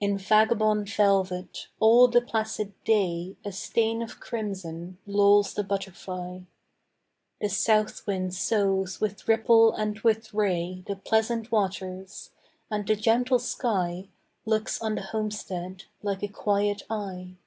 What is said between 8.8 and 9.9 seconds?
with ripple